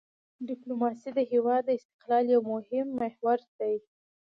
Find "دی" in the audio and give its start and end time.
3.59-3.75